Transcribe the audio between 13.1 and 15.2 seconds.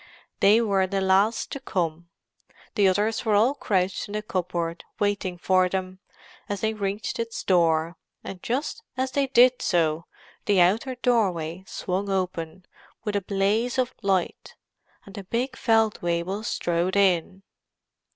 a blaze of light, and